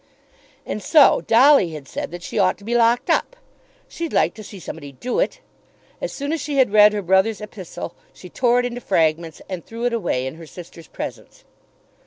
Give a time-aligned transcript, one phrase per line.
[0.65, 3.35] And so Dolly had said that she ought to be locked up!
[3.87, 5.41] She'd like to see somebody do it!
[6.01, 9.63] As soon as she had read her brother's epistle she tore it into fragments and
[9.63, 11.43] threw it away in her sister's presence.